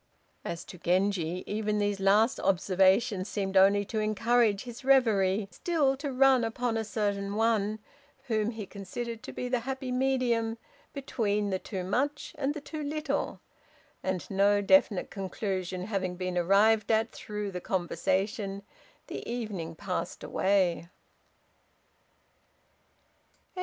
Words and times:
As 0.43 0.65
to 0.65 0.79
Genji, 0.79 1.43
even 1.45 1.77
these 1.77 1.99
last 1.99 2.39
observations 2.39 3.29
seemed 3.29 3.55
only 3.55 3.85
to 3.85 3.99
encourage 3.99 4.63
his 4.63 4.83
reverie 4.83 5.47
still 5.51 5.95
to 5.97 6.11
run 6.11 6.43
upon 6.43 6.75
a 6.75 6.83
certain 6.83 7.35
one, 7.35 7.77
whom 8.23 8.49
he 8.49 8.65
considered 8.65 9.21
to 9.21 9.31
be 9.31 9.47
the 9.47 9.59
happy 9.59 9.91
medium 9.91 10.57
between 10.91 11.51
the 11.51 11.59
too 11.59 11.83
much 11.83 12.33
and 12.39 12.55
the 12.55 12.61
too 12.61 12.81
little; 12.81 13.41
and, 14.01 14.27
no 14.31 14.59
definite 14.59 15.11
conclusion 15.11 15.83
having 15.85 16.15
been 16.15 16.35
arrived 16.35 16.91
at 16.91 17.11
through 17.11 17.51
the 17.51 17.61
conversation, 17.61 18.63
the 19.05 19.21
evening 19.31 19.75
passed 19.75 20.23
away. 20.23 20.89